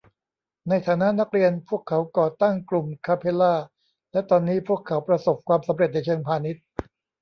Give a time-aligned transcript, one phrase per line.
[0.69, 3.53] ในฐานะนักเรียนพวกเขาก่อตั้งกลุ่มคาเพลลา
[4.11, 6.63] และตอนนี้พวกเขาประสบความสำเร็จในเชิงพาณิชย์